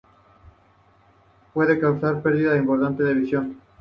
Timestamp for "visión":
3.13-3.59